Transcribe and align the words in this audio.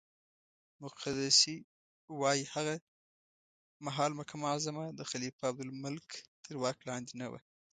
مقدسي 0.83 1.57
وایي 2.19 2.43
هغه 2.53 2.75
مهال 3.85 4.11
مکه 4.19 4.35
معظمه 4.45 4.85
د 4.99 5.01
خلیفه 5.11 5.41
عبدالملک 5.49 6.09
تر 6.43 6.53
واک 6.61 6.77
لاندې 6.89 7.13
نه 7.21 7.27
وه. 7.31 7.39